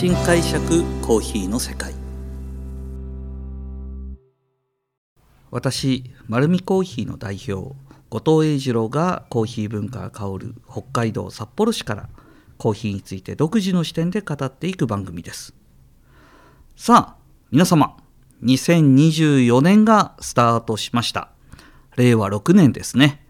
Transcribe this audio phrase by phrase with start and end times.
[0.00, 1.92] 新解釈コーヒーの世界。
[5.50, 7.76] 私丸見コーヒーの代表
[8.08, 12.08] 後藤英二郎がコーヒー文化が香る北海道札幌市から
[12.56, 15.54] コーヒーについて独自の視点で語っていく番組です。
[16.76, 17.98] さあ皆様
[18.42, 21.28] 2024年がスタートしました。
[21.96, 23.26] 令和6年ですね、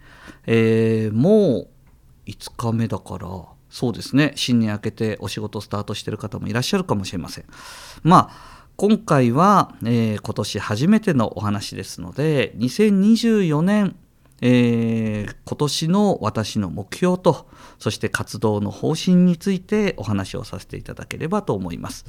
[0.46, 1.68] えー、もう
[2.26, 3.26] 5日目だから
[3.70, 7.44] そうですね新年明けてお仕事スタートしてる方もいらっしゃるかもしれません
[8.02, 13.96] まあ今回は、えー、今年初めてのお話ですので2024年
[14.42, 17.46] えー、今年の私の目標と
[17.78, 22.06] そして活動の方針についてお話をさせていただければと思います。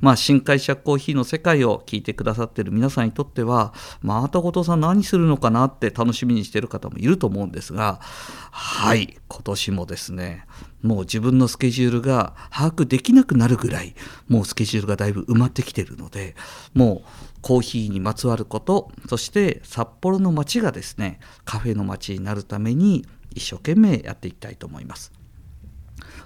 [0.00, 10.44] まあ新会社コーヒーの世界を聞いてくださっている皆さんにとってはまた後藤さん何するのかなって楽しみにしている方もいると思うんですがはい今年もですね
[10.82, 13.94] もう自分のスケジュールが把握できなくなるぐらい
[14.28, 16.36] もうスケジュールがだいぶ埋まってきてるので
[16.74, 25.12] もうコーヒーにまつわることそして札幌の街がですねカフェの街になるために一生懸命やっていきたいと思います。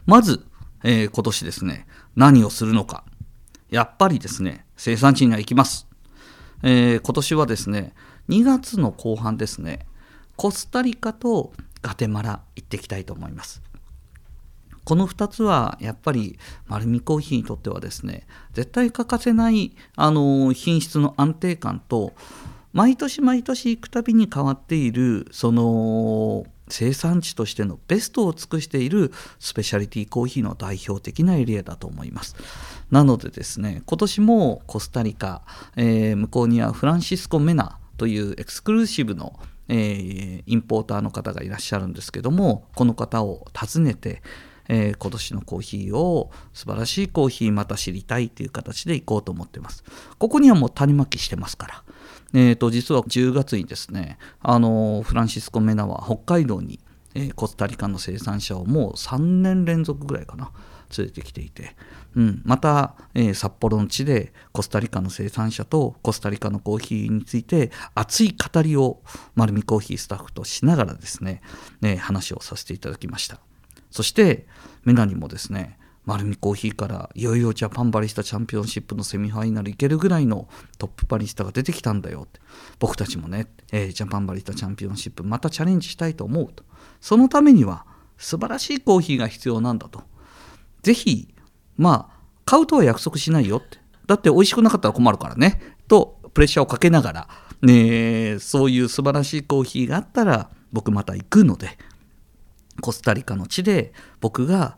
[0.07, 0.47] まず、
[0.85, 1.87] えー、今年ですね
[2.17, 3.05] 何をするのか。
[3.69, 5.87] やっぱりですね生産地には行きます、
[6.65, 7.95] えー、今年はですね
[8.29, 9.87] 2月の後半ですね
[10.37, 11.53] コスタリカと
[11.83, 13.63] ガテマラ行ってきたいと思います。
[14.85, 22.13] この2つはやっぱり丸見コーヒーにとってはですね絶対欠かせないあの品質の安定感と
[22.73, 32.37] 毎年毎年行くたびに変わっているその生産地としてのベストを尽くしているスペシャリティコーヒーの代表的なエリアだと思います。
[32.93, 35.43] なのでですね今年もコスタリカ、
[35.77, 39.39] えー、向こうにはフランシスコ・メナというエクスクルーシブの
[39.73, 44.21] えー、インポーターの方がいらっしゃるんですけどもこの方を訪ねて、
[44.73, 49.83] えー、今年のコーヒーを素晴らしいコーヒーまた知りたいという形で行こうと思ってます。
[50.17, 51.85] ここにはもう種まきしてますから。
[52.33, 56.79] えーと、実は10月にですねあのフランシスコ・メナは北海道に、
[57.17, 60.53] えー、コスタリカの生産者をもう3年連続ぐらいかな
[60.97, 61.75] 連れてきていて、
[62.15, 69.01] うん、また、えー、札幌の地でコスタリカの生産者とコスタリカのコーヒーについて熱い語りを
[69.35, 71.43] 丸見コーヒースタッフとしながらですね、
[71.81, 73.41] ね話をさせていただきました。
[73.91, 74.47] そして
[74.85, 82.41] メナにもですね丸見コーヒーからいよいよジャパンバリスタチャンピオンシップのセミファイナルいけるぐらいのトップバリスタが出てきたんだよって。
[82.79, 86.65] 僕たちもね、えー、ジャパンバリスタチャンピオンシップまたチャレンジしたいと思うと。
[87.01, 87.85] そのためには
[88.17, 90.03] 素晴らしいコーヒーが必要なんだと。
[90.83, 91.33] ぜひ
[91.77, 93.79] まあ買うとは約束しないよって。
[94.07, 95.61] だって美味しくなかったら困るからね。
[95.87, 97.29] とプレッシャーをかけながら、
[97.63, 101.79] ね、そういう素晴らしいコーヒーがあったら僕また行くので。
[102.81, 104.77] コスタリカの地で僕が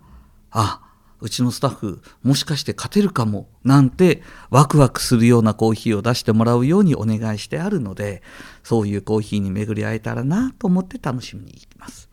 [0.51, 0.81] あ
[1.21, 8.23] うちのスタッフもしかして勝てるかもなんてワクワクするようなコーヒーを出してもらうようにお願いしてあるので
[8.65, 12.11] そういうコーヒーに巡り会えたらなと思って楽しみに行きます。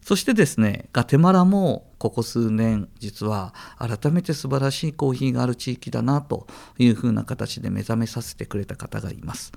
[0.00, 6.46] そしてですねガテマラもここ数年実は改めて素晴らしいコーヒーがある地域だなと
[6.78, 9.52] いうふうな形で目覚めさせてくれた方がいます。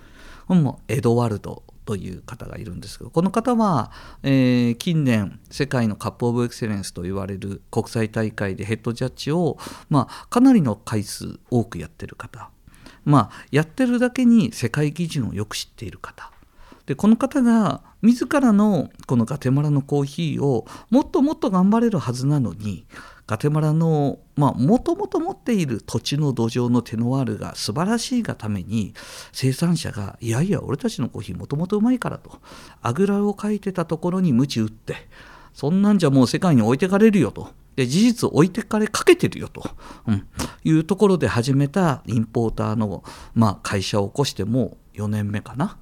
[0.50, 3.92] もエドワルドという方がいるんですけどこの方は、
[4.24, 9.58] えー、近年世界のカップ・オブ・エクセレンスと言われる国際大会でヘッドジャッジを、
[9.90, 12.50] まあ、かなりの回数多くやってる方。
[13.04, 16.32] まあやってるだけに世界基準をよく知っている方。
[16.86, 22.86] でこの方が自らのこのガテマラのコーヒーをもっともっと頑張れるはずなのに
[23.32, 28.94] ガテマラのもともと持っている土地の土壌のテノワールが素晴らしいがために
[29.32, 32.42] 生産者がいやいや俺たちのコーヒーもともとうまいからと
[32.82, 34.96] あぐらをかいてたところに鞭打って
[35.54, 37.48] そんなんじゃもう世界に置いてかれるよと
[37.78, 39.64] で事実置いてかれかけてるよと、
[40.08, 40.28] うん、
[40.66, 43.02] いうところで始めたインポーターの、
[43.34, 45.78] まあ、会社を起こしても4年目かな。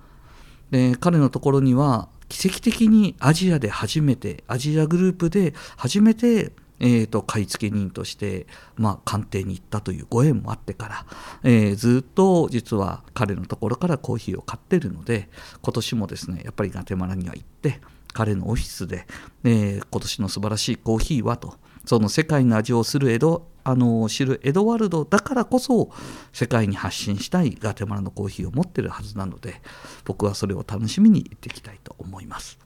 [0.69, 11.05] で彼のところには奇跡的にアジアで初めてアジアグループで初めてえーと、買い付け人として、まあ、官邸に行ったというご縁もあってから、
[11.43, 15.29] えー、ずっと実は彼のところからコーヒーを買ってるので
[15.61, 17.81] 今年もですねやっぱりガテマラには行って
[18.13, 19.05] 彼のオフィスで、
[19.43, 21.55] えー、今年の素晴らしいコーヒーはと
[21.85, 25.91] その世界の味をするエドあの知るエドワルドだからこそ
[26.33, 29.61] 世界に発信したいガテマラのコーヒーを持ってるはずなので
[30.05, 32.57] 僕はそれを楽しみに行っていきたいと思います。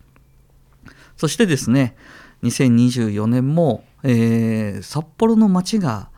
[1.18, 1.96] そしてですね
[2.44, 6.10] 2024年も、えー、札幌の街が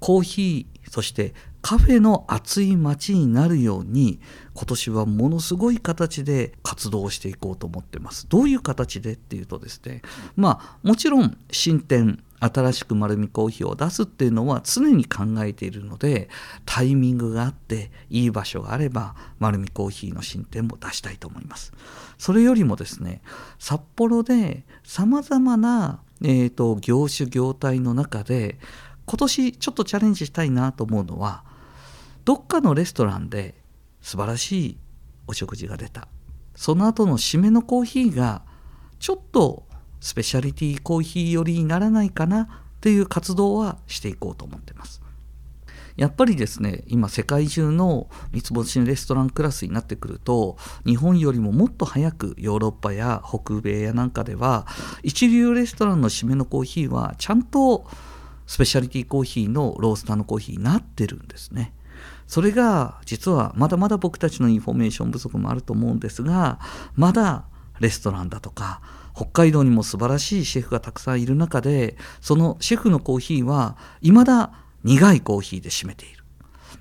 [0.00, 4.20] コーヒーそしてカフェの熱い街になるように
[4.54, 8.28] 今年はものすごい形で活動していこうと思ってます。
[8.28, 10.02] どういう形でっていうとですね
[10.36, 16.28] まあもちろん進展新しく丸みコーヒーを出すっていうのは常に考えているので
[16.64, 21.72] タイミングがあっていい場所があれば丸みコーヒーの進展も出したいと思います
[22.16, 23.22] それよりもですね
[23.58, 28.58] 札幌でさまざまな、えーと、業種業態の中で
[29.06, 31.44] 今年ちょっとチャレンジしたいなと思うのは
[32.24, 33.54] どっかのレストランで
[34.02, 34.78] 素晴らしい
[35.26, 36.08] お食事が出た
[36.54, 38.42] その後の締めのコーヒーが
[38.98, 39.64] ちょっと
[40.00, 45.02] スペシャリティコーヒー寄りにならないかなという活動はしていこうと思ってます。
[45.98, 50.56] やっぱりですね今世界中の三つ星レストランクラスになってくると
[50.86, 54.66] 日本よりももっと早くヨーロッパや北米やなんかでは
[55.02, 57.84] 一流レストランの締めのコーヒーはちゃんと
[58.46, 61.74] スペシャリティコーヒーのロースターのコーヒーになってるんですね。
[62.28, 66.60] それが実はまだまだ僕たちのインフォメーション不足もあると思うんですが
[66.94, 67.46] まだ
[67.80, 68.82] レストランだとか
[69.16, 74.52] 北海道にも素晴らしいシェフがたくさんいる中でそのシェフのコーヒーは未だ
[74.84, 76.24] 苦いコーヒーで占めている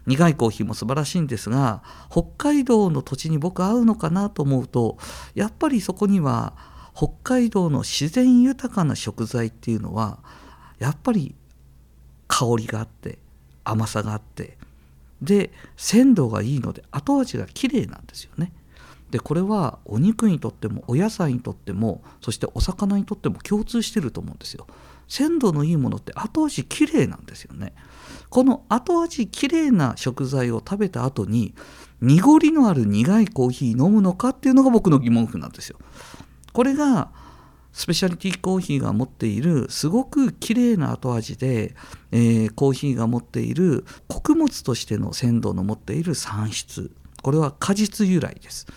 [0.05, 4.97] 苦いコーヒーも素晴らしいんですが北海道の土地に僕合うのかなと思うと
[5.35, 6.53] やっぱりそこには
[6.95, 10.19] 北海道の自然豊かな食材っていうのは
[10.79, 11.35] やっぱり
[12.27, 13.19] 香りがあって
[13.63, 14.57] 甘さがあって
[15.21, 18.51] で鮮度がいいので後味が綺麗なんですよね。
[19.11, 24.67] でこれはお肉にとってもお野菜にとってもそしてお魚にとっても共通してると思うんですよ。
[25.07, 27.73] 鮮度のいいものって後味きれいなんですよね。
[28.29, 31.55] この後味きれいな食材を食べた後に
[32.01, 35.77] 濁りのある苦いコーヒー飲むのかっていうのが僕の疑問符なんですよ。
[36.51, 37.09] これが
[37.71, 41.75] スペシャリティコーヒーが持っているすごく綺麗な後味で、
[42.11, 46.89] えー、コーヒーが持っている穀物としての鮮度の持っている産出
[47.21, 48.67] これは果実由来です。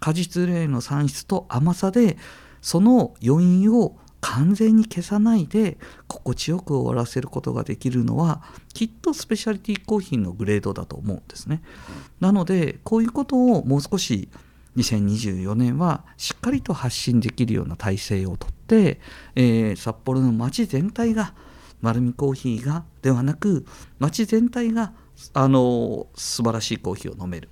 [0.00, 2.16] 果実類の産出と甘さで
[2.60, 5.78] その余韻を完全に消さないで
[6.08, 8.42] 心地よく終わらせることができるのは
[8.74, 11.62] きっとスペシャリティコーヒーのグレードだと思うんですね。
[12.18, 14.28] なのでこういうことをもう少し
[14.76, 19.00] 2024年はしっかりと発信できるような体制をとって、
[19.34, 21.34] えー、札幌の街全体が
[21.80, 23.64] 丸みコーヒーがではなく
[23.98, 24.92] 街全体が
[25.32, 27.48] あの素晴らしいコーヒーを飲める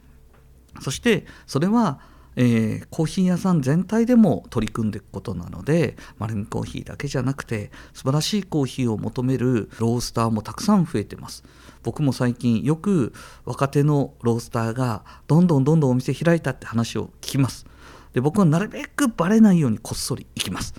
[0.81, 2.01] そしてそれは
[2.37, 11.45] えー、コーヒー屋さん全体でも取り組んでいくことなので丸みコーヒーだけじゃなくて素晴らしいコーヒーを求めるロースターもたくさん増えてます。
[11.83, 13.13] 僕も最近よく
[13.45, 17.67] 若手のロースターがどんどんどんどんお店開いたって話を聞きます。
[18.15, 20.75] で僕はなるべくバレないようにこっそり行きます。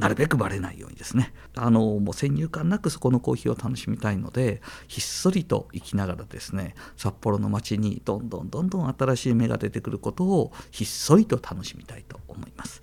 [0.00, 1.34] なるべくバレないようにですね。
[1.54, 12.80] あのもう先入観なくそこのコーヒーを楽しみたいのでひっそりと行きながらですね札幌の街にどんどんどんどん新しい芽が出てくることをひっそりと楽しみたいと思います。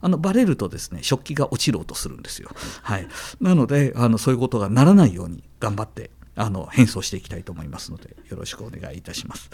[0.00, 2.50] あのバレるとですね食器が落ちる音するんですよ。
[2.82, 3.06] はい。
[3.40, 9.50] なのであのそういうことがならないように頑張ってあの変装していきたいと思いますのでよろしくお願いいたします。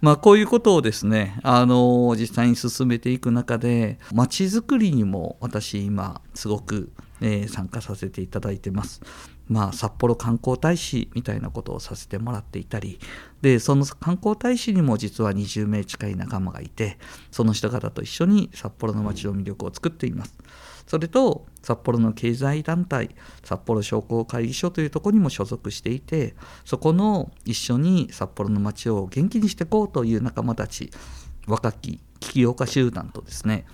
[0.00, 6.90] まあ、こういうことをですねあの実際に進めていく中でまちづくりにも私今すごく、
[7.20, 9.02] えー、参加させていただいてます。
[9.48, 12.98] まあ、札幌観光大使みたいなことをさせてもらっていたり
[13.42, 16.96] でその観光大使にも実は20名近い仲間がいて
[17.30, 20.34] その人方と一緒に札幌の街の魅力を作っています。
[20.86, 23.10] それと札幌の経済団体
[23.44, 26.34] 札幌商工会議所というとこにも所属していて
[26.64, 30.90] そこの一緒に札幌の街を元気にしていこうという仲間たち
[31.46, 33.66] 若き起業家集団とですね、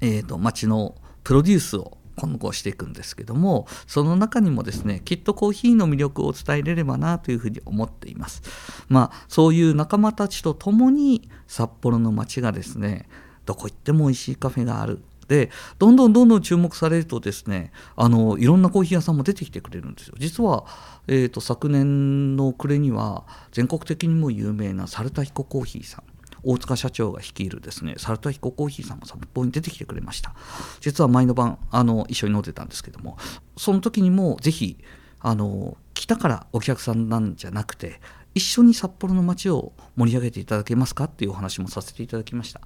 [0.00, 8.42] えーと、街のプロデュースを今後していくんですけどもその中にもですねきっとコーヒーの魅力を伝えれればなというふうに思っています。
[8.88, 13.08] まあそういう仲間たちと共に札幌の街がですね
[13.46, 15.02] どこ行っても美味しいカフェがある。
[15.30, 20.14] でどんどんどんどん注目されるとですねあのいろんなコーヒー屋さんも出てきてくれるんですよ。
[20.18, 20.66] 実は、
[21.06, 26.04] えーと、昨年の暮れには全国的にも有名な猿田彦コーヒーさん
[26.42, 30.34] 大塚社長が率いるですね猿田彦コーヒーさんが札幌に出てきてくれました。
[30.80, 33.16] 実は前の晩あの一緒に飲んでたんですけども
[33.56, 34.78] その時にもぜひ
[35.20, 38.00] あの来たからお客さんなんじゃなくて
[38.34, 42.60] 一緒に札幌の街を盛り上げていただけますかっていうお話もさせていただきました。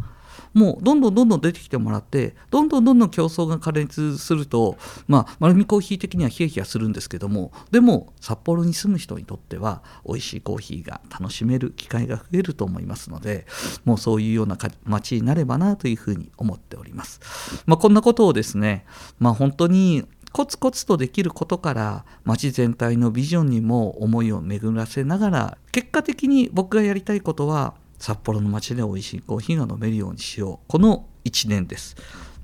[0.52, 13.46] もうどんどんどんどん出てきてもらってどんどんどんどん競争が過熱するとまあ丸見コーヒー的にはヒヤヒヤするんですけどもでも札幌に住む人にとっては美味しいコーヒーが楽しめる機会が増えると思いますので
[13.84, 17.20] もうそういうような街になればなというふうに思っております、
[17.66, 18.86] まあ、こんなことをですね
[19.18, 30.58] まあ本当にコツコツとできることから街全体のビジョンにも思いを巡らせながら結果的に僕がやりたいことは札幌の街で美味しいコーヒーが飲めるようにしよう。
[30.66, 31.94] この1年です。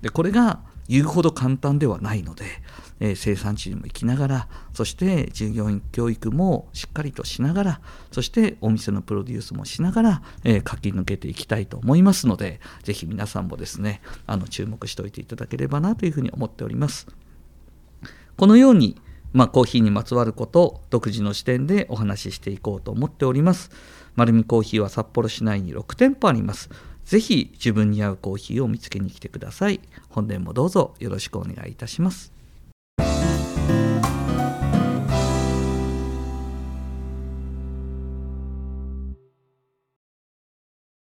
[0.03, 2.45] でこれが言うほど簡単ではないので、
[3.01, 7.81] えー、生産地にも行きながらそして従業員教育もしっかりとしながら
[8.13, 17.09] そしてお店のプロデュースもしながら、えー、駆け抜けていきたいと思いますのでぜひ皆さんもですねあの注目しておいていただければなというふうに思っております。
[18.41, 18.97] このように
[19.35, 23.71] まあ、コーヒーにまつわることを独自の視点でお話ししていこうと思っております。
[24.17, 26.71] 丸見コーヒーは札幌市内に6店舗あります。
[27.05, 29.81] ぜひ自分に合うコーヒーを見つけに来てください。
[30.09, 32.40] 本年もどうぞよろしくお願いいたします。